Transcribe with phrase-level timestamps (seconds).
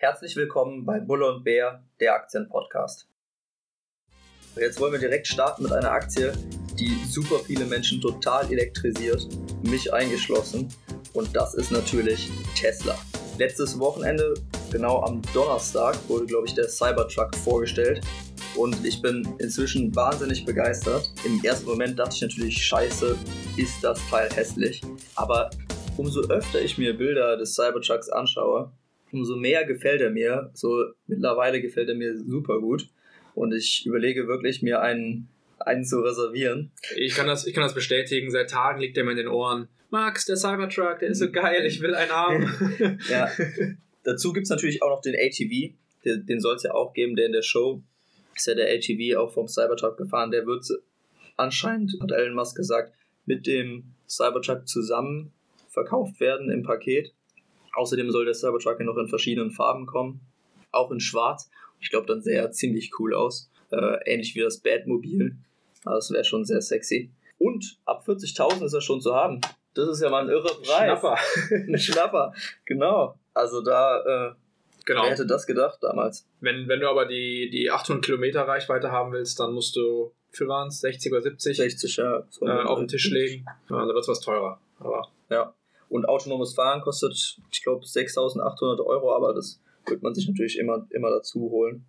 [0.00, 3.08] Herzlich willkommen bei Bulle und Bär, der Aktienpodcast.
[4.54, 6.32] Jetzt wollen wir direkt starten mit einer Aktie,
[6.78, 9.26] die super viele Menschen total elektrisiert,
[9.64, 10.68] mich eingeschlossen.
[11.14, 12.96] Und das ist natürlich Tesla.
[13.38, 14.34] Letztes Wochenende,
[14.70, 18.00] genau am Donnerstag, wurde, glaube ich, der Cybertruck vorgestellt.
[18.54, 21.12] Und ich bin inzwischen wahnsinnig begeistert.
[21.24, 23.18] Im ersten Moment dachte ich natürlich, scheiße,
[23.56, 24.80] ist das Teil hässlich.
[25.16, 25.50] Aber
[25.96, 28.70] umso öfter ich mir Bilder des Cybertrucks anschaue,
[29.12, 30.50] umso mehr gefällt er mir.
[30.54, 32.88] So mittlerweile gefällt er mir super gut.
[33.34, 35.28] Und ich überlege wirklich, mir einen,
[35.60, 36.72] einen zu reservieren.
[36.96, 38.30] Ich kann, das, ich kann das bestätigen.
[38.30, 39.68] Seit Tagen liegt er mir in den Ohren.
[39.90, 42.98] Max, der Cybertruck, der ist so geil, ich will einen haben.
[43.08, 43.30] ja.
[44.04, 45.74] Dazu gibt es natürlich auch noch den ATV.
[46.04, 47.82] Den, den soll es ja auch geben, der in der Show
[48.34, 50.30] ist ja der ATV auch vom Cybertruck gefahren.
[50.30, 50.66] Der wird
[51.36, 52.92] anscheinend, hat Elon Musk gesagt,
[53.26, 55.32] mit dem Cybertruck zusammen
[55.68, 57.12] verkauft werden im Paket.
[57.74, 60.20] Außerdem soll der Cybertruck ja noch in verschiedenen Farben kommen,
[60.72, 61.50] auch in schwarz.
[61.80, 63.50] Ich glaube, dann sähe er ziemlich cool aus.
[63.70, 65.36] Äh, ähnlich wie das Batmobil.
[65.84, 67.10] Also das wäre schon sehr sexy.
[67.38, 69.40] Und ab 40.000 ist er schon zu haben.
[69.74, 70.64] Das ist ja mal ein irrer Preis.
[70.98, 71.16] Schnapper.
[71.50, 72.34] ein Schnapper,
[72.64, 73.18] genau.
[73.34, 74.34] Also da, äh,
[74.88, 75.02] Genau.
[75.02, 76.26] wer hätte das gedacht damals?
[76.40, 80.48] Wenn, wenn du aber die, die 800 Kilometer Reichweite haben willst, dann musst du, für
[80.48, 82.22] waren es 60 oder 70, 60, ja.
[82.30, 83.44] So äh, auf den Tisch legen.
[83.68, 84.58] Ja, da wird es was teurer.
[84.80, 85.52] Aber Ja.
[85.88, 90.86] Und autonomes Fahren kostet, ich glaube, 6.800 Euro, aber das wird man sich natürlich immer,
[90.90, 91.86] immer dazu holen.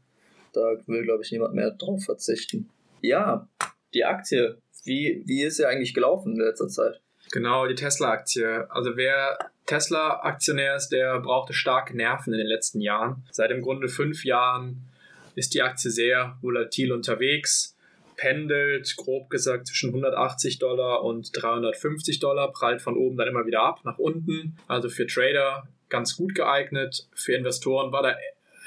[0.54, 2.70] Da will, glaube ich, niemand mehr drauf verzichten.
[3.02, 3.48] Ja,
[3.94, 4.58] die Aktie.
[4.84, 7.02] Wie, wie ist sie eigentlich gelaufen in letzter Zeit?
[7.32, 8.70] Genau, die Tesla-Aktie.
[8.72, 13.24] Also wer Tesla-Aktionär ist, der brauchte starke Nerven in den letzten Jahren.
[13.32, 14.90] Seit im Grunde fünf Jahren
[15.36, 17.76] ist die Aktie sehr volatil unterwegs,
[18.20, 23.64] pendelt grob gesagt zwischen 180 Dollar und 350 Dollar, prallt von oben dann immer wieder
[23.64, 24.58] ab nach unten.
[24.68, 27.08] Also für Trader ganz gut geeignet.
[27.16, 28.16] Für Investoren war da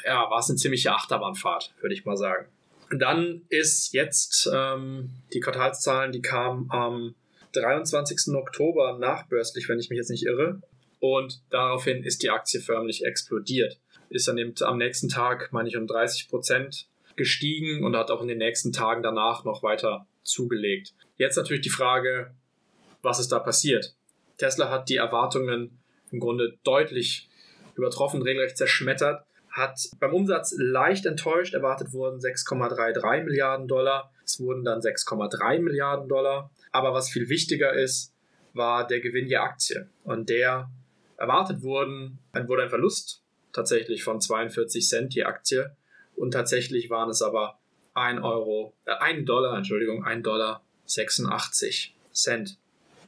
[0.07, 2.47] ja, war es eine ziemliche Achterbahnfahrt, würde ich mal sagen.
[2.99, 7.15] Dann ist jetzt ähm, die Quartalszahlen, die kamen am
[7.53, 8.35] 23.
[8.35, 10.61] Oktober nachbörslich, wenn ich mich jetzt nicht irre.
[10.99, 13.79] Und daraufhin ist die Aktie förmlich explodiert.
[14.09, 16.87] Ist dann eben am nächsten Tag, meine ich, um 30 Prozent
[17.17, 20.95] gestiegen und hat auch in den nächsten Tagen danach noch weiter zugelegt.
[21.17, 22.33] Jetzt natürlich die Frage,
[23.03, 23.95] was ist da passiert?
[24.39, 25.79] Tesla hat die Erwartungen
[26.11, 27.29] im Grunde deutlich
[27.75, 31.55] übertroffen, regelrecht zerschmettert, hat beim Umsatz leicht enttäuscht.
[31.55, 34.11] Erwartet wurden 6,33 Milliarden Dollar.
[34.25, 36.51] Es wurden dann 6,3 Milliarden Dollar.
[36.71, 38.15] Aber was viel wichtiger ist,
[38.55, 39.89] war der Gewinn der Aktie.
[40.05, 40.71] Und der
[41.19, 43.23] erwartet wurden, wurde ein Verlust
[43.53, 45.77] tatsächlich von 42 Cent die Aktie.
[46.17, 47.59] Und tatsächlich waren es aber
[47.95, 52.59] 1 Euro, äh, 1 Dollar, Entschuldigung, 1 Dollar 86 Cent.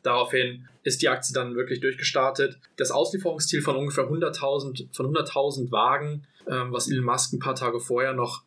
[0.03, 2.59] Daraufhin ist die Aktie dann wirklich durchgestartet.
[2.77, 7.81] Das Auslieferungsziel von ungefähr 100.000 von 100.000 Wagen, ähm, was Elon Musk ein paar Tage
[7.81, 8.43] vorher noch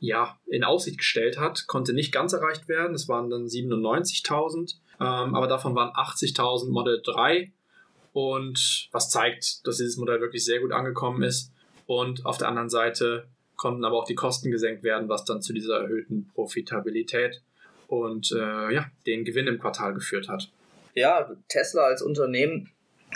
[0.00, 2.94] ja, in Aussicht gestellt hat, konnte nicht ganz erreicht werden.
[2.94, 7.52] Es waren dann 97.000, ähm, aber davon waren 80.000 Model 3
[8.12, 11.52] und was zeigt, dass dieses Modell wirklich sehr gut angekommen ist.
[11.86, 13.28] Und auf der anderen Seite
[13.62, 17.42] konnten aber auch die Kosten gesenkt werden, was dann zu dieser erhöhten Profitabilität
[17.86, 20.50] und äh, ja, den Gewinn im Quartal geführt hat.
[20.94, 22.72] Ja, Tesla als Unternehmen,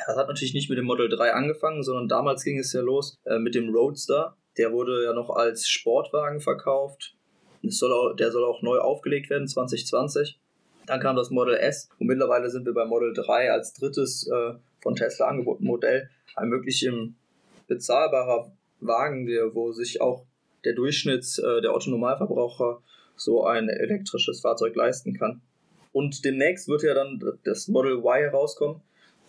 [0.06, 3.16] das hat natürlich nicht mit dem Model 3 angefangen, sondern damals ging es ja los
[3.24, 4.36] äh, mit dem Roadster.
[4.56, 7.16] Der wurde ja noch als Sportwagen verkauft.
[7.64, 10.38] Soll auch, der soll auch neu aufgelegt werden, 2020.
[10.86, 14.54] Dann kam das Model S und mittlerweile sind wir bei Model 3 als drittes äh,
[14.80, 16.08] von Tesla angebotenen Modell.
[16.36, 16.88] Ein wirklich
[17.66, 20.24] bezahlbarer Wagen, der, wo sich auch
[20.66, 22.82] der Durchschnitts-, äh, der Otto-Normalverbraucher
[23.16, 25.40] so ein elektrisches Fahrzeug leisten kann.
[25.92, 28.82] Und demnächst wird ja dann das Model Y herauskommen.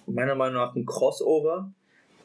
[0.06, 1.72] Meiner Meinung nach ein Crossover.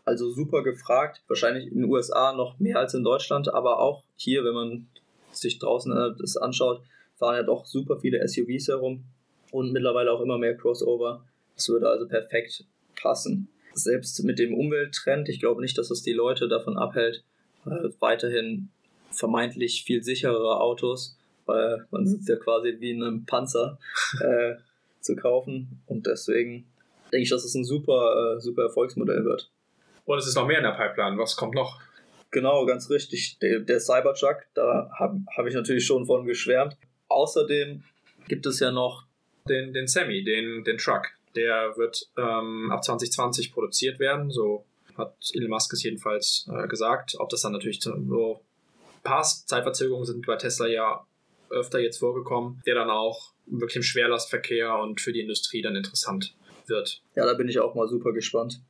[0.05, 1.23] Also super gefragt.
[1.29, 4.89] Wahrscheinlich in den USA noch mehr als in Deutschland, aber auch hier, wenn man
[5.31, 6.83] sich draußen äh, das anschaut,
[7.17, 9.05] fahren ja doch super viele SUVs herum
[9.53, 11.25] und mittlerweile auch immer mehr Crossover.
[11.55, 12.65] Das würde also perfekt
[13.01, 13.49] passen.
[13.75, 17.23] Selbst mit dem Umwelttrend, ich glaube nicht, dass es die Leute davon abhält,
[17.65, 18.71] äh, weiterhin
[19.13, 21.17] vermeintlich viel sicherere Autos,
[21.47, 23.79] weil man sitzt ja quasi wie in einem Panzer
[24.21, 24.55] äh,
[25.01, 26.67] zu kaufen und deswegen
[27.13, 29.51] denke ich, dass es ein super, äh, super Erfolgsmodell wird.
[30.05, 31.19] Und es ist noch mehr in der Pipeline.
[31.19, 31.81] Was kommt noch?
[32.31, 33.39] Genau, ganz richtig.
[33.41, 36.77] Der, der Cybertruck, da habe hab ich natürlich schon von geschwärmt.
[37.09, 37.85] Außerdem
[38.27, 39.05] gibt es ja noch
[39.49, 41.09] Den, den Semi, den, den Truck.
[41.37, 44.31] Der wird ähm, ab 2020 produziert werden.
[44.31, 44.65] So
[44.97, 47.17] hat Elon Musk es jedenfalls äh, gesagt.
[47.19, 48.41] Ob das dann natürlich so
[49.03, 51.07] paar Zeitverzögerungen sind bei Tesla ja
[51.51, 56.35] öfter jetzt vorgekommen, der dann auch wirklich im Schwerlastverkehr und für die Industrie dann interessant
[56.67, 57.03] wird.
[57.15, 58.61] Ja, da bin ich auch mal super gespannt.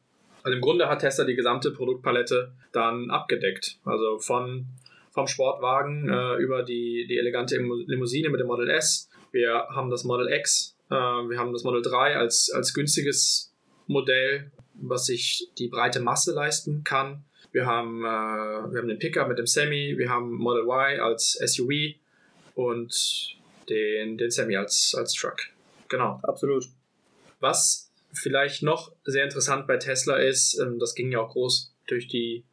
[0.43, 3.79] Also im Grunde hat Tesla die gesamte Produktpalette dann abgedeckt.
[3.85, 4.67] Also von,
[5.11, 9.09] vom Sportwagen äh, über die, die elegante Limousine mit dem Model S.
[9.31, 13.55] Wir haben das Model X, äh, wir haben das Model 3 als, als günstiges
[13.87, 17.25] Modell, was sich die breite Masse leisten kann.
[17.53, 21.33] Wir haben, äh, wir haben den Pickup mit dem Semi, wir haben Model Y als
[21.33, 21.95] SUV
[22.55, 23.37] und
[23.69, 25.37] den, den Semi als, als Truck.
[25.89, 26.19] Genau.
[26.23, 26.65] Absolut.
[27.41, 32.09] Was vielleicht noch sehr interessant bei Tesla ist, ähm, das ging ja auch groß durch
[32.09, 32.45] die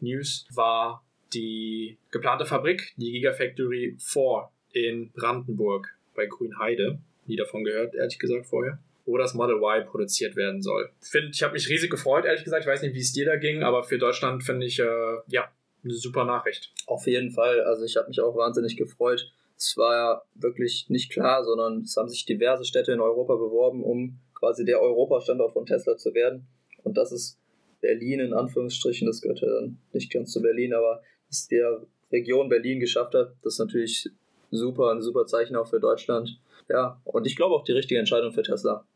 [0.00, 1.04] News, war
[1.34, 6.98] die geplante Fabrik, die Gigafactory 4 in Brandenburg bei Grünheide.
[7.26, 8.78] Nie davon gehört, ehrlich gesagt, vorher.
[9.06, 10.90] Wo das Model Y produziert werden soll.
[11.00, 12.64] Find, ich habe mich riesig gefreut, ehrlich gesagt.
[12.64, 15.48] Ich weiß nicht, wie es dir da ging, aber für Deutschland finde ich, äh, ja,
[15.84, 16.72] eine super Nachricht.
[16.86, 17.60] Auf jeden Fall.
[17.62, 19.32] Also ich habe mich auch wahnsinnig gefreut.
[19.56, 23.82] Es war ja wirklich nicht klar, sondern es haben sich diverse Städte in Europa beworben,
[23.82, 26.46] um quasi der Europastandort von Tesla zu werden.
[26.82, 27.38] Und das ist
[27.80, 31.82] Berlin in Anführungsstrichen, das gehört ja dann nicht ganz zu Berlin, aber dass der
[32.12, 34.08] Region Berlin geschafft hat, das ist natürlich
[34.50, 36.38] super, ein super Zeichen auch für Deutschland.
[36.68, 38.86] Ja, und ich glaube auch die richtige Entscheidung für Tesla.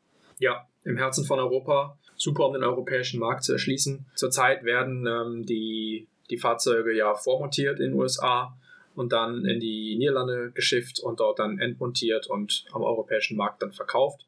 [0.41, 4.07] Ja, im Herzen von Europa, super um den europäischen Markt zu erschließen.
[4.15, 8.57] Zurzeit werden ähm, die, die Fahrzeuge ja vormontiert in den USA
[8.95, 13.73] und dann in die Niederlande geschifft und dort dann entmontiert und am europäischen Markt dann
[13.73, 14.27] verkauft.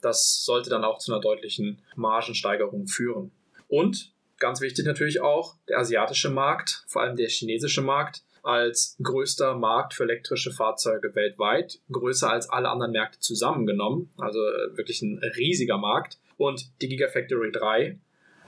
[0.00, 3.30] Das sollte dann auch zu einer deutlichen Margensteigerung führen.
[3.68, 9.54] Und ganz wichtig natürlich auch der asiatische Markt, vor allem der chinesische Markt, als größter
[9.54, 15.18] Markt für elektrische Fahrzeuge weltweit, größer als alle anderen Märkte zusammengenommen, also äh, wirklich ein
[15.36, 16.18] riesiger Markt.
[16.36, 17.98] Und die Gigafactory 3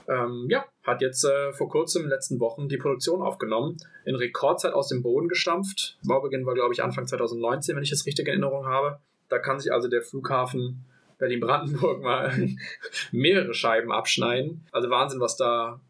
[0.09, 4.17] ähm, ja, hat jetzt äh, vor kurzem in den letzten Wochen die Produktion aufgenommen, in
[4.17, 5.97] Rekordzeit aus dem Boden gestampft.
[6.05, 8.99] Baubeginn war, glaube ich, Anfang 2019, wenn ich das richtig in Erinnerung habe.
[9.29, 10.85] Da kann sich also der Flughafen
[11.19, 12.49] Berlin-Brandenburg mal
[13.13, 14.67] mehrere Scheiben abschneiden.
[14.73, 15.81] Also Wahnsinn, was da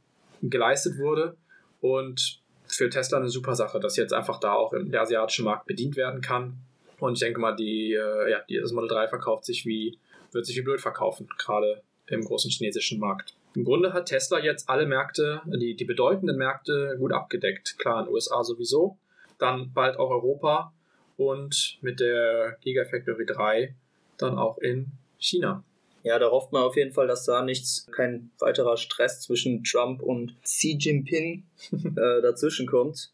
[0.42, 1.36] geleistet wurde.
[1.80, 2.40] Und
[2.76, 6.20] für Tesla eine super Sache, dass jetzt einfach da auch der asiatische Markt bedient werden
[6.20, 6.58] kann.
[7.00, 9.98] Und ich denke mal, die, äh, ja, das Model 3 verkauft sich wie,
[10.32, 13.34] wird sich wie blöd verkaufen, gerade im großen chinesischen Markt.
[13.54, 17.78] Im Grunde hat Tesla jetzt alle Märkte, die, die bedeutenden Märkte gut abgedeckt.
[17.78, 18.98] Klar, in den USA sowieso,
[19.38, 20.72] dann bald auch Europa
[21.16, 23.74] und mit der Gigafactory 3
[24.18, 24.86] dann auch in
[25.18, 25.62] China.
[26.04, 30.02] Ja, da hofft man auf jeden Fall, dass da nichts, kein weiterer Stress zwischen Trump
[30.02, 33.10] und Xi Jinping äh, dazwischen kommt.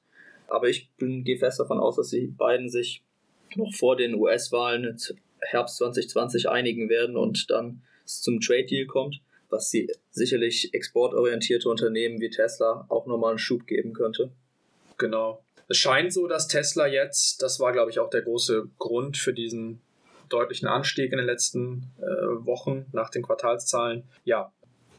[0.48, 3.04] Aber ich gehe fest davon aus, dass die beiden sich
[3.54, 4.98] noch vor den US-Wahlen
[5.40, 9.20] Herbst 2020 einigen werden und dann es zum Trade Deal kommt,
[9.50, 14.32] was sie sicherlich exportorientierte Unternehmen wie Tesla auch nochmal einen Schub geben könnte.
[14.98, 15.44] Genau.
[15.69, 19.32] Es scheint so, dass Tesla jetzt, das war glaube ich auch der große Grund für
[19.32, 19.81] diesen
[20.30, 22.02] deutlichen Anstieg in den letzten äh,
[22.46, 24.04] Wochen nach den Quartalszahlen.
[24.24, 24.52] Ja,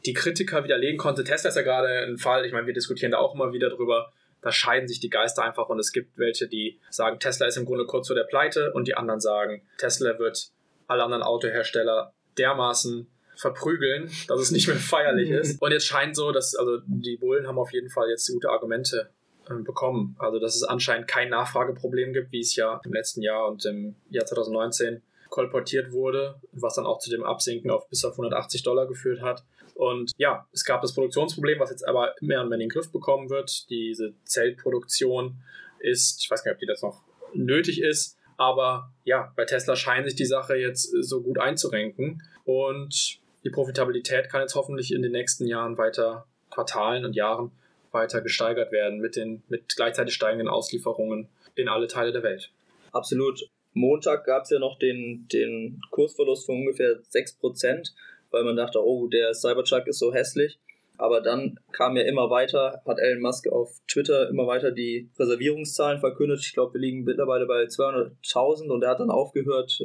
[0.06, 1.24] die Kritiker widerlegen konnte.
[1.24, 4.12] Tesla ist ja gerade ein Fall, ich meine, wir diskutieren da auch immer wieder drüber.
[4.40, 7.64] Da scheiden sich die Geister einfach und es gibt welche, die sagen, Tesla ist im
[7.64, 10.50] Grunde kurz vor der Pleite und die anderen sagen, Tesla wird
[10.88, 13.06] alle anderen Autohersteller dermaßen
[13.36, 15.62] verprügeln, dass es nicht mehr feierlich ist.
[15.62, 19.10] Und jetzt scheint so, dass also die Bullen haben auf jeden Fall jetzt gute Argumente
[19.48, 20.16] äh, bekommen.
[20.18, 23.94] Also dass es anscheinend kein Nachfrageproblem gibt, wie es ja im letzten Jahr und im
[24.10, 25.02] Jahr 2019
[25.32, 29.42] kolportiert wurde, was dann auch zu dem Absinken auf bis auf 180 Dollar geführt hat.
[29.74, 32.92] Und ja, es gab das Produktionsproblem, was jetzt aber mehr und mehr in den Griff
[32.92, 33.70] bekommen wird.
[33.70, 35.42] Diese Zellproduktion
[35.80, 37.00] ist, ich weiß gar nicht, ob die das noch
[37.32, 43.18] nötig ist, aber ja, bei Tesla scheint sich die Sache jetzt so gut einzurenken und
[43.42, 47.52] die Profitabilität kann jetzt hoffentlich in den nächsten Jahren weiter, Quartalen und Jahren
[47.90, 52.52] weiter gesteigert werden mit den mit gleichzeitig steigenden Auslieferungen in alle Teile der Welt.
[52.92, 53.48] Absolut.
[53.74, 57.92] Montag gab es ja noch den, den Kursverlust von ungefähr 6%,
[58.30, 60.58] weil man dachte, oh, der Cybertruck ist so hässlich.
[60.98, 66.00] Aber dann kam ja immer weiter, hat Elon Musk auf Twitter immer weiter die Reservierungszahlen
[66.00, 66.40] verkündet.
[66.40, 69.82] Ich glaube, wir liegen mittlerweile bei 200.000 und er hat dann aufgehört,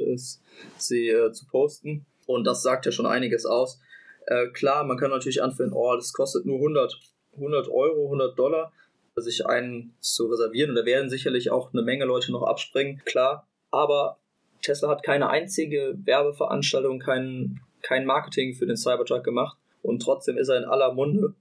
[0.77, 2.05] sie äh, zu posten.
[2.27, 3.79] Und das sagt ja schon einiges aus.
[4.27, 6.99] Äh, klar, man kann natürlich anführen, oh, das kostet nur 100,
[7.35, 8.73] 100 Euro, 100 Dollar,
[9.15, 10.71] sich einen zu reservieren.
[10.71, 13.01] Und da werden sicherlich auch eine Menge Leute noch abspringen.
[13.05, 14.17] Klar, aber
[14.61, 20.49] Tesla hat keine einzige Werbeveranstaltung, kein, kein Marketing für den Cybertruck gemacht und trotzdem ist
[20.49, 21.33] er in aller Munde.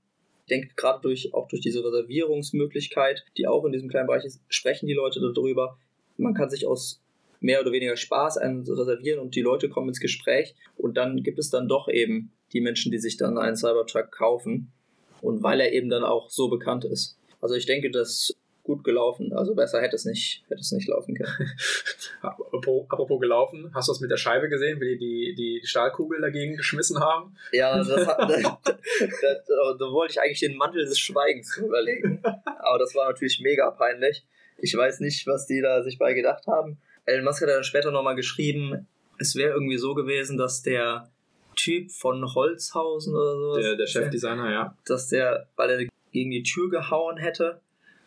[0.42, 4.40] Ich denke, gerade durch, auch durch diese Reservierungsmöglichkeit, die auch in diesem kleinen Bereich ist,
[4.48, 5.76] sprechen die Leute darüber.
[6.18, 7.02] Man kann sich aus
[7.40, 11.38] mehr oder weniger Spaß einen reservieren und die Leute kommen ins Gespräch und dann gibt
[11.38, 14.72] es dann doch eben die Menschen, die sich dann einen Cybertruck kaufen
[15.20, 17.18] und weil er eben dann auch so bekannt ist.
[17.40, 18.34] Also ich denke, dass
[18.66, 19.32] gut gelaufen.
[19.32, 21.52] Also besser hätte es nicht, hätte es nicht laufen können.
[22.20, 26.20] apropos, apropos gelaufen, hast du das mit der Scheibe gesehen, wie die die, die Stahlkugel
[26.20, 27.36] dagegen geschmissen haben?
[27.52, 32.20] Ja, das, hat, da, da, da, da wollte ich eigentlich den Mantel des Schweigens überlegen.
[32.22, 34.26] Aber das war natürlich mega peinlich.
[34.58, 36.78] Ich weiß nicht, was die da sich bei gedacht haben.
[37.04, 38.86] Elon Musk hat dann später nochmal geschrieben,
[39.18, 41.10] es wäre irgendwie so gewesen, dass der
[41.54, 43.56] Typ von Holzhausen oder so.
[43.56, 44.76] Der, der Chefdesigner, ja.
[44.86, 47.60] Dass der, weil er gegen die Tür gehauen hätte,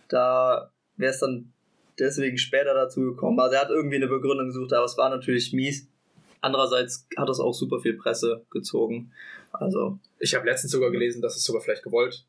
[0.09, 1.53] da wäre es dann
[1.97, 3.39] deswegen später dazu gekommen.
[3.39, 5.87] Also er hat irgendwie eine Begründung gesucht, aber es war natürlich mies.
[6.41, 9.11] Andererseits hat es auch super viel Presse gezogen.
[9.51, 9.99] Also.
[10.19, 12.25] Ich habe letztens sogar gelesen, dass es sogar vielleicht gewollt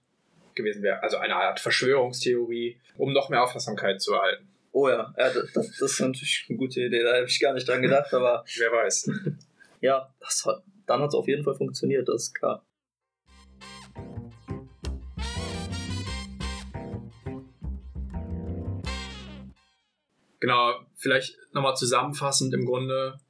[0.55, 1.03] gewesen wäre.
[1.03, 4.49] Also eine Art Verschwörungstheorie, um noch mehr Aufmerksamkeit zu erhalten.
[4.73, 7.03] Oh ja, ja das, das ist natürlich eine gute Idee.
[7.03, 8.45] Da habe ich gar nicht dran gedacht, aber.
[8.57, 9.11] Wer weiß.
[9.81, 12.65] ja, das hat, dann hat es auf jeden Fall funktioniert, das ist klar.
[20.41, 23.21] Genau, vielleicht nochmal zusammenfassend im Grunde,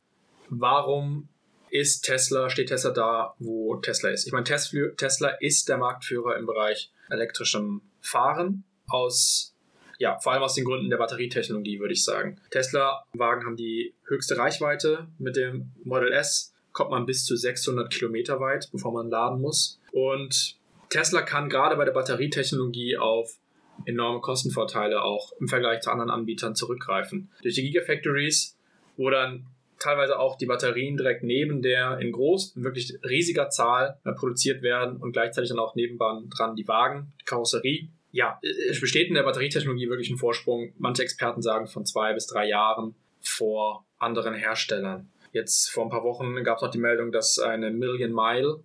[0.49, 1.29] warum
[1.71, 4.27] ist Tesla, steht Tesla da, wo Tesla ist?
[4.27, 9.55] Ich meine, Tesla ist der Marktführer im Bereich elektrischem Fahren aus,
[9.99, 12.41] ja, vor allem aus den Gründen der Batterietechnologie, würde ich sagen.
[12.51, 15.09] Tesla-Wagen haben die höchste Reichweite.
[15.19, 19.81] Mit dem Model S kommt man bis zu 600 Kilometer weit, bevor man laden muss.
[19.93, 20.57] Und
[20.89, 23.37] Tesla kann gerade bei der Batterietechnologie auf
[23.87, 27.31] enorme Kostenvorteile auch im Vergleich zu anderen Anbietern zurückgreifen.
[27.43, 28.57] Durch die Gigafactories,
[28.97, 29.47] wo dann
[29.79, 34.63] teilweise auch die Batterien direkt neben der in groß, in wirklich riesiger Zahl äh, produziert
[34.63, 37.89] werden und gleichzeitig dann auch nebenan dran die Wagen, die Karosserie.
[38.13, 40.73] Ja, es besteht in der Batterietechnologie wirklich ein Vorsprung.
[40.79, 45.09] Manche Experten sagen von zwei bis drei Jahren vor anderen Herstellern.
[45.33, 48.61] Jetzt vor ein paar Wochen gab es noch die Meldung, dass eine Million Mile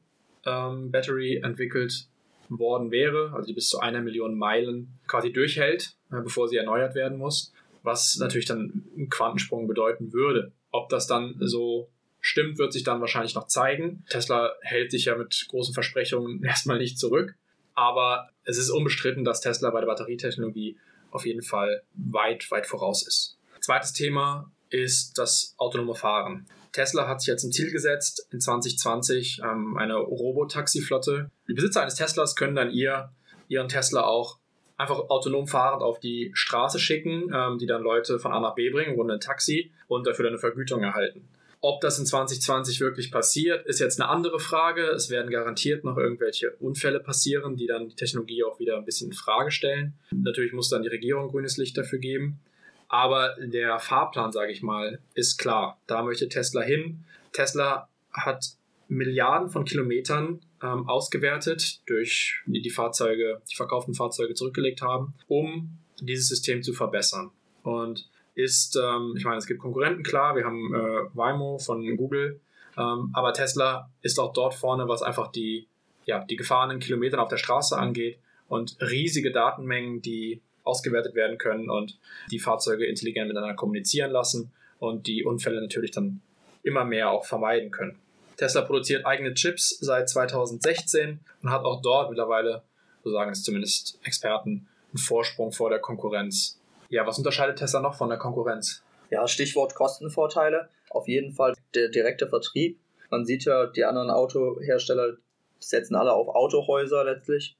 [0.46, 2.08] ähm, Battery entwickelt
[2.50, 6.96] worden wäre, also die bis zu einer Million Meilen quasi durchhält, äh, bevor sie erneuert
[6.96, 10.52] werden muss, was natürlich dann einen Quantensprung bedeuten würde.
[10.72, 14.04] Ob das dann so stimmt, wird sich dann wahrscheinlich noch zeigen.
[14.10, 17.36] Tesla hält sich ja mit großen Versprechungen erstmal nicht zurück,
[17.74, 20.78] aber es ist unbestritten, dass Tesla bei der Batterietechnologie
[21.12, 23.38] auf jeden Fall weit, weit voraus ist.
[23.62, 26.48] Zweites Thema ist das autonome Fahren.
[26.76, 31.32] Tesla hat sich jetzt ein Ziel gesetzt, in 2020 ähm, eine Robotaxi-Flotte.
[31.48, 33.12] Die Besitzer eines Teslas können dann ihr,
[33.48, 34.40] ihren Tesla auch
[34.76, 38.70] einfach autonom fahrend auf die Straße schicken, ähm, die dann Leute von A nach B
[38.72, 41.26] bringen, runde ein Taxi und dafür dann eine Vergütung erhalten.
[41.62, 44.88] Ob das in 2020 wirklich passiert, ist jetzt eine andere Frage.
[44.90, 49.12] Es werden garantiert noch irgendwelche Unfälle passieren, die dann die Technologie auch wieder ein bisschen
[49.12, 49.94] in Frage stellen.
[50.12, 52.42] Natürlich muss dann die Regierung grünes Licht dafür geben.
[52.88, 55.80] Aber der Fahrplan, sage ich mal, ist klar.
[55.88, 57.04] Da möchte Tesla hin.
[57.32, 58.46] Tesla hat
[58.88, 65.78] Milliarden von Kilometern ähm, ausgewertet durch die, die Fahrzeuge, die verkauften Fahrzeuge zurückgelegt haben, um
[66.00, 67.32] dieses System zu verbessern.
[67.64, 72.40] Und ist, ähm, ich meine, es gibt Konkurrenten, klar, wir haben äh, Waymo von Google,
[72.78, 75.68] ähm, aber Tesla ist auch dort vorne, was einfach die,
[76.06, 81.70] ja, die gefahrenen Kilometer auf der Straße angeht und riesige Datenmengen, die ausgewertet werden können
[81.70, 81.98] und
[82.32, 86.22] die Fahrzeuge intelligent miteinander kommunizieren lassen und die Unfälle natürlich dann
[86.64, 87.98] immer mehr auch vermeiden können.
[88.38, 92.64] Tesla produziert eigene Chips seit 2016 und hat auch dort mittlerweile,
[93.04, 96.60] so sagen es zumindest Experten, einen Vorsprung vor der Konkurrenz.
[96.90, 98.84] Ja, was unterscheidet Tesla noch von der Konkurrenz?
[99.10, 100.70] Ja, Stichwort Kostenvorteile.
[100.90, 102.80] Auf jeden Fall der direkte Vertrieb.
[103.10, 105.18] Man sieht ja, die anderen Autohersteller
[105.60, 107.56] setzen alle auf Autohäuser letztlich.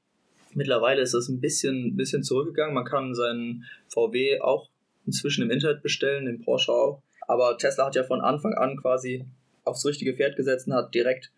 [0.56, 2.74] Mittlerweile ist das ein bisschen, bisschen zurückgegangen.
[2.74, 4.70] Man kann seinen VW auch
[5.04, 7.02] inzwischen im Internet bestellen, den Porsche auch.
[7.28, 9.26] Aber Tesla hat ja von Anfang an quasi
[9.64, 11.30] aufs richtige Pferd gesetzt und hat direkt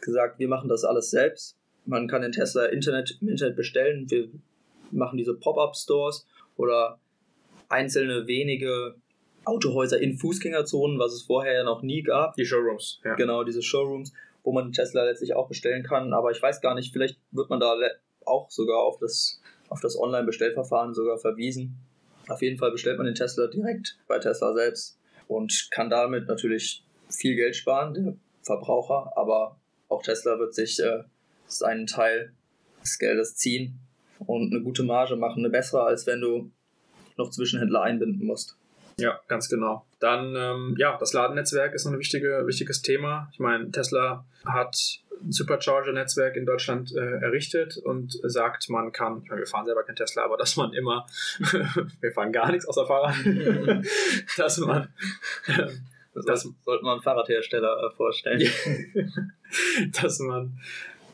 [0.00, 1.56] gesagt, wir machen das alles selbst.
[1.84, 4.08] Man kann den Tesla Internet, im Internet bestellen.
[4.08, 4.28] Wir
[4.92, 7.00] machen diese Pop-up-Stores oder
[7.68, 8.94] einzelne wenige
[9.44, 12.34] Autohäuser in Fußgängerzonen, was es vorher ja noch nie gab.
[12.34, 13.16] Die Showrooms, ja.
[13.16, 14.12] Genau, diese Showrooms,
[14.44, 16.12] wo man Tesla letztlich auch bestellen kann.
[16.12, 17.74] Aber ich weiß gar nicht, vielleicht wird man da
[18.26, 21.76] auch sogar auf das, auf das Online-Bestellverfahren sogar verwiesen.
[22.28, 24.98] Auf jeden Fall bestellt man den Tesla direkt bei Tesla selbst
[25.28, 29.56] und kann damit natürlich viel Geld sparen, der Verbraucher, aber
[29.88, 31.02] auch Tesla wird sich äh,
[31.46, 32.32] seinen Teil
[32.80, 33.78] des Geldes ziehen
[34.26, 36.50] und eine gute Marge machen, eine bessere, als wenn du
[37.16, 38.56] noch Zwischenhändler einbinden musst.
[39.00, 39.86] Ja, ganz genau.
[39.98, 43.28] Dann, ähm, ja, das Ladennetzwerk ist noch ein wichtige, wichtiges Thema.
[43.32, 49.30] Ich meine, Tesla hat ein Supercharger-Netzwerk in Deutschland äh, errichtet und sagt, man kann, ich
[49.30, 51.06] meine, wir fahren selber kein Tesla, aber dass man immer,
[52.00, 53.14] wir fahren gar nichts außer Fahrrad,
[54.36, 54.88] dass man,
[55.46, 55.66] äh,
[56.26, 58.50] das sollte man Fahrradhersteller äh, vorstellen,
[60.00, 60.58] dass man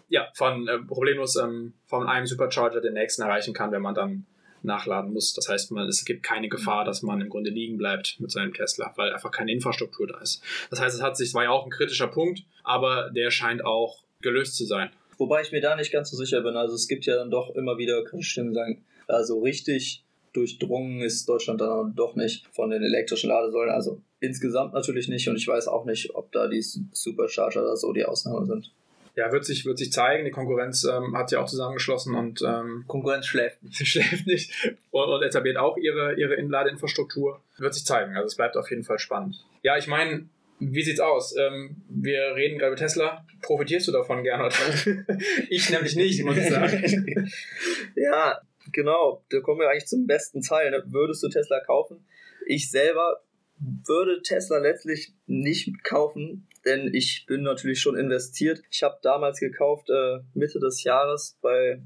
[0.09, 4.27] ja von äh, problemlos ähm, von einem Supercharger den nächsten erreichen kann, wenn man dann
[4.67, 5.33] nachladen muss.
[5.33, 8.53] Das heißt, man, es gibt keine Gefahr, dass man im Grunde liegen bleibt mit seinem
[8.53, 10.43] Tesla, weil einfach keine Infrastruktur da ist.
[10.71, 14.03] Das heißt, es hat sich, war ja auch ein kritischer Punkt, aber der scheint auch
[14.21, 14.91] gelöst zu sein.
[15.19, 16.57] Wobei ich mir da nicht ganz so sicher bin.
[16.57, 21.29] Also es gibt ja dann doch immer wieder Stimmen, die sagen, also richtig durchdrungen ist
[21.29, 23.73] Deutschland dann doch nicht von den elektrischen Ladesäulen.
[23.73, 27.93] Also insgesamt natürlich nicht und ich weiß auch nicht, ob da die Supercharger oder so
[27.93, 28.73] die Ausnahme sind.
[29.17, 30.27] Ja, wird sich, wird sich zeigen.
[30.27, 33.77] Die Konkurrenz ähm, hat ja auch zusammengeschlossen und ähm, Konkurrenz schläft nicht.
[33.87, 34.53] schläft nicht
[34.91, 37.43] und, und etabliert auch ihre, ihre Inladeinfrastruktur.
[37.57, 38.15] Wird sich zeigen.
[38.15, 39.43] Also es bleibt auf jeden Fall spannend.
[39.63, 41.35] Ja, ich meine, wie sieht's aus?
[41.37, 43.27] Ähm, wir reden gerade über Tesla.
[43.41, 44.55] Profitierst du davon, Gernot?
[45.49, 47.31] ich nämlich nicht, muss ich sagen.
[47.97, 48.39] ja,
[48.71, 49.25] genau.
[49.31, 50.71] Da kommen wir eigentlich zum besten Teil.
[50.71, 50.83] Ne?
[50.89, 52.05] Würdest du Tesla kaufen?
[52.47, 53.23] Ich selber
[53.59, 58.63] würde Tesla letztlich nicht kaufen, denn ich bin natürlich schon investiert.
[58.71, 61.81] Ich habe damals gekauft äh, Mitte des Jahres bei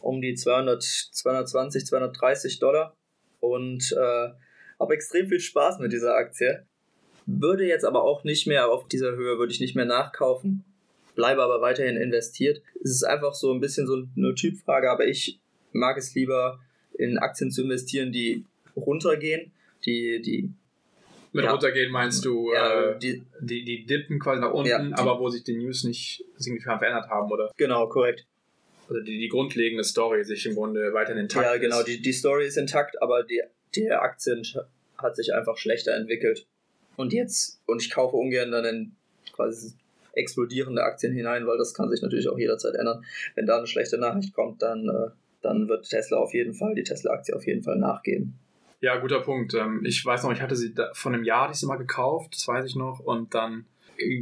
[0.00, 2.96] um die 200, 220, 230 Dollar
[3.40, 4.30] und äh,
[4.80, 6.66] habe extrem viel Spaß mit dieser Aktie.
[7.26, 10.64] Würde jetzt aber auch nicht mehr auf dieser Höhe, würde ich nicht mehr nachkaufen,
[11.14, 12.62] bleibe aber weiterhin investiert.
[12.82, 15.40] Es ist einfach so ein bisschen so eine Typfrage, aber ich
[15.72, 16.58] mag es lieber
[16.98, 19.52] in Aktien zu investieren, die runtergehen,
[19.84, 20.52] die, die
[21.32, 21.50] mit ja.
[21.50, 25.30] runtergehen meinst du, ja, äh, die, die, die dippen quasi nach unten, ja, aber wo
[25.30, 27.50] sich die News nicht signifikant verändert haben, oder?
[27.56, 28.26] Genau, korrekt.
[28.88, 32.46] Also die, die grundlegende Story sich im Grunde weiterhin intakt Ja, genau, die, die Story
[32.46, 33.40] ist intakt, aber die,
[33.74, 34.42] die Aktien
[34.98, 36.46] hat sich einfach schlechter entwickelt.
[36.96, 38.96] Und jetzt, und ich kaufe ungern dann in
[39.32, 39.72] quasi
[40.14, 43.04] explodierende Aktien hinein, weil das kann sich natürlich auch jederzeit ändern.
[43.34, 45.10] Wenn da eine schlechte Nachricht kommt, dann, äh,
[45.40, 48.38] dann wird Tesla auf jeden Fall, die Tesla-Aktie auf jeden Fall nachgeben.
[48.82, 49.54] Ja, guter Punkt.
[49.54, 52.66] Ähm, ich weiß noch, ich hatte sie vor einem Jahr diese mal gekauft, das weiß
[52.66, 53.64] ich noch, und dann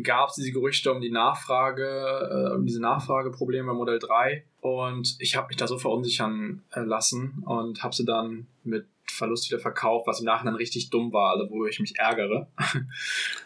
[0.03, 5.17] gab es diese Gerüchte um die Nachfrage, äh, um diese Nachfrageprobleme beim Modell 3 und
[5.19, 9.61] ich habe mich da so verunsichern äh, lassen und habe sie dann mit Verlust wieder
[9.61, 12.47] verkauft, was im Nachhinein richtig dumm war, also wo ich mich ärgere.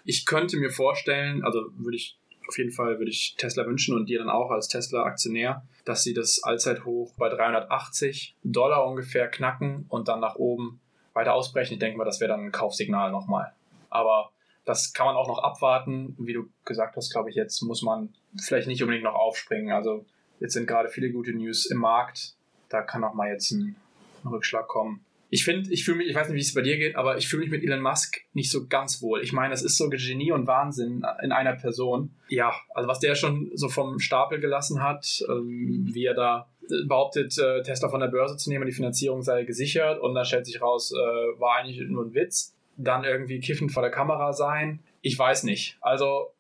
[0.05, 2.19] ich könnte mir vorstellen, also würde ich
[2.49, 6.13] auf jeden Fall würde ich Tesla wünschen und dir dann auch als Tesla-Aktionär, dass sie
[6.13, 10.81] das Allzeithoch bei 380 Dollar ungefähr knacken und dann nach oben
[11.15, 11.75] weiter ausbrechen.
[11.75, 13.53] Ich denke mal, das wäre dann ein Kaufsignal nochmal.
[13.91, 14.31] Aber
[14.65, 16.15] das kann man auch noch abwarten.
[16.19, 19.73] Wie du gesagt hast, glaube ich, jetzt muss man vielleicht nicht unbedingt noch aufspringen.
[19.73, 20.05] Also
[20.41, 22.35] jetzt sind gerade viele gute News im Markt.
[22.69, 23.77] Da kann auch mal jetzt ein,
[24.25, 25.04] ein Rückschlag kommen.
[25.35, 27.27] Ich finde, ich fühle mich, ich weiß nicht, wie es bei dir geht, aber ich
[27.27, 29.21] fühle mich mit Elon Musk nicht so ganz wohl.
[29.21, 32.15] Ich meine, das ist so Genie und Wahnsinn in einer Person.
[32.29, 36.49] Ja, also was der schon so vom Stapel gelassen hat, ähm, wie er da
[36.87, 40.47] behauptet, äh, Tesla von der Börse zu nehmen, die Finanzierung sei gesichert und dann stellt
[40.47, 42.55] sich raus, äh, war eigentlich nur ein Witz.
[42.77, 44.85] Dann irgendwie kiffend vor der Kamera sein.
[45.01, 45.79] Ich weiß nicht.
[45.81, 46.33] Also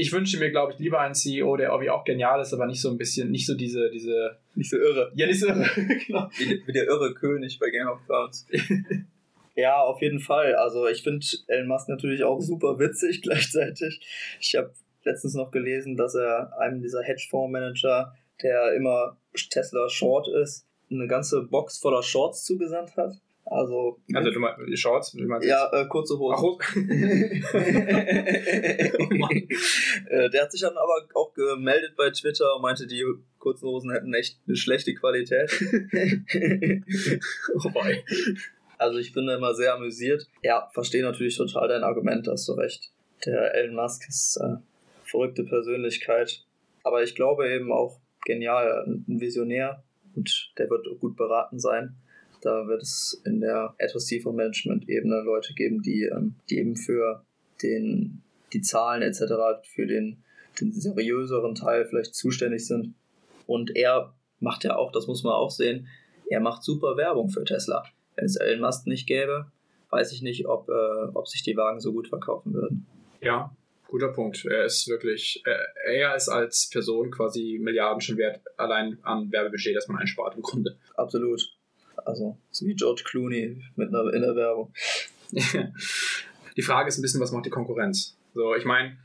[0.00, 2.80] ich wünsche mir, glaube ich, lieber einen CEO, der irgendwie auch genial ist, aber nicht
[2.80, 4.38] so ein bisschen, nicht so diese, diese.
[4.54, 5.10] Nicht so irre.
[5.16, 5.68] Ja, nicht so irre,
[6.06, 6.30] genau.
[6.38, 8.46] Wie, wie, der irre König bei Game of Thrones.
[9.56, 10.54] ja, auf jeden Fall.
[10.54, 14.00] Also ich finde Elon Musk natürlich auch super witzig gleichzeitig.
[14.40, 19.16] Ich habe letztens noch gelesen, dass er einem dieser Hedgefondsmanager der immer
[19.50, 23.14] Tesla Short ist, eine ganze Box voller Shorts zugesandt hat.
[23.50, 25.16] Also, also du meinst Shorts?
[25.16, 26.34] Wie meinst ja, äh, kurze Hosen.
[26.36, 26.58] Ach, Hose.
[28.98, 29.28] oh
[30.10, 33.02] äh, der hat sich dann aber auch gemeldet bei Twitter und meinte, die
[33.38, 35.50] kurzen Hosen hätten echt eine schlechte Qualität.
[37.54, 38.04] oh boy.
[38.76, 40.28] Also ich bin da immer sehr amüsiert.
[40.42, 42.92] Ja, verstehe natürlich total dein Argument, hast du recht.
[43.24, 44.56] Der Elon Musk ist äh,
[45.04, 46.44] verrückte Persönlichkeit.
[46.84, 49.82] Aber ich glaube eben auch, genial, ein Visionär
[50.14, 51.96] und der wird gut beraten sein.
[52.40, 57.24] Da wird es in der etwas tieferen Management-Ebene Leute geben, die, ähm, die eben für
[57.62, 58.22] den,
[58.52, 59.22] die Zahlen etc.,
[59.64, 60.22] für den,
[60.60, 62.94] den seriöseren Teil vielleicht zuständig sind.
[63.46, 65.88] Und er macht ja auch, das muss man auch sehen,
[66.28, 67.84] er macht super Werbung für Tesla.
[68.14, 69.50] Wenn es Elon Musk nicht gäbe,
[69.90, 72.86] weiß ich nicht, ob, äh, ob sich die Wagen so gut verkaufen würden.
[73.20, 73.50] Ja,
[73.88, 74.44] Guter Punkt.
[74.44, 75.42] Er ist wirklich,
[75.86, 80.42] er ist als Person quasi Milliarden schon wert, allein an Werbebudget, das man einspart im
[80.42, 80.76] Grunde.
[80.94, 81.40] Absolut.
[82.04, 84.72] Also, so wie George Clooney mit einer, in der Werbung.
[86.56, 88.16] die Frage ist ein bisschen, was macht die Konkurrenz?
[88.34, 88.96] So, ich meine,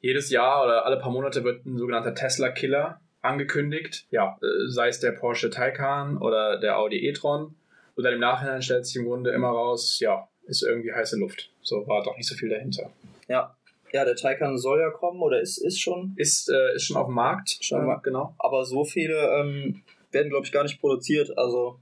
[0.00, 4.06] jedes Jahr oder alle paar Monate wird ein sogenannter Tesla-Killer angekündigt.
[4.10, 7.54] Ja, äh, sei es der Porsche Taycan oder der Audi e-tron.
[7.94, 11.50] Und dann im Nachhinein stellt sich im Grunde immer raus, ja, ist irgendwie heiße Luft.
[11.62, 12.90] So war doch nicht so viel dahinter.
[13.28, 13.56] Ja,
[13.92, 16.14] ja, der Taycan soll ja kommen oder ist, ist schon.
[16.16, 17.58] Ist, äh, ist schon auf dem Markt.
[17.60, 18.34] Schon, äh, genau.
[18.38, 21.36] Aber so viele ähm, werden, glaube ich, gar nicht produziert.
[21.36, 21.78] Also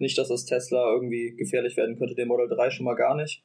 [0.00, 2.14] nicht, dass das Tesla irgendwie gefährlich werden könnte.
[2.14, 3.42] Den Model 3 schon mal gar nicht.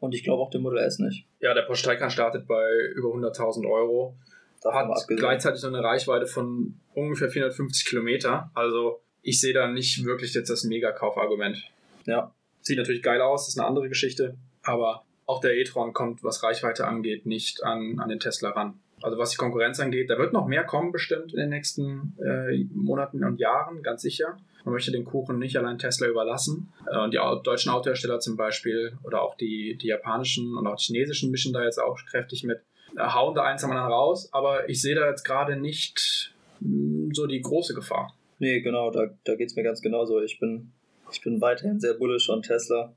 [0.00, 1.26] Und ich glaube auch den Model S nicht.
[1.40, 4.16] Ja, der Porsche Taycan startet bei über 100.000 Euro.
[4.60, 8.50] Davon hat gleichzeitig noch eine Reichweite von ungefähr 450 Kilometer.
[8.54, 11.62] Also ich sehe da nicht wirklich jetzt das Mega-Kaufargument.
[12.06, 12.34] Ja.
[12.60, 16.86] Sieht natürlich geil aus, ist eine andere Geschichte, aber auch der e-tron kommt, was Reichweite
[16.86, 18.80] angeht, nicht an, an den Tesla ran.
[19.02, 22.64] Also was die Konkurrenz angeht, da wird noch mehr kommen bestimmt in den nächsten äh,
[22.72, 24.36] Monaten und Jahren, ganz sicher.
[24.64, 26.72] Man möchte den Kuchen nicht allein Tesla überlassen.
[26.90, 30.84] Äh, und die deutschen Autohersteller zum Beispiel oder auch die, die japanischen und auch die
[30.84, 32.60] chinesischen mischen da jetzt auch kräftig mit,
[32.96, 34.28] äh, hauen da eins am anderen raus.
[34.32, 36.68] Aber ich sehe da jetzt gerade nicht mh,
[37.06, 38.14] hm, so die große Gefahr.
[38.38, 40.20] Nee, genau, da, da geht es mir ganz genauso.
[40.20, 40.72] Ich bin,
[41.12, 42.92] ich bin weiterhin sehr bullish on Tesla.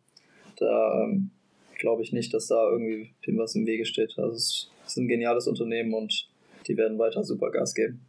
[0.57, 1.31] Da ähm,
[1.77, 4.17] glaube ich nicht, dass da irgendwie dem was im Wege steht.
[4.17, 6.27] Also es ist ein geniales Unternehmen und
[6.67, 8.05] die werden weiter super Gas geben.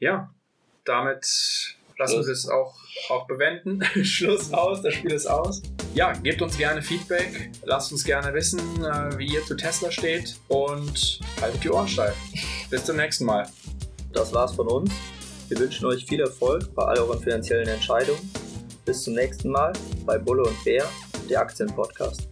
[0.00, 0.32] Ja,
[0.84, 2.74] damit lassen wir es auch,
[3.10, 3.82] auch bewenden.
[4.04, 5.62] Schluss aus, das Spiel ist aus.
[5.94, 10.36] Ja, gebt uns gerne Feedback, lasst uns gerne wissen, äh, wie ihr zu Tesla steht
[10.48, 12.14] und haltet die Ohren steif.
[12.70, 13.48] Bis zum nächsten Mal.
[14.12, 14.90] Das war's von uns.
[15.48, 18.30] Wir wünschen euch viel Erfolg bei all euren finanziellen Entscheidungen.
[18.84, 19.72] Bis zum nächsten Mal
[20.04, 20.84] bei Bulle und Bär,
[21.28, 22.28] der Aktienpodcast.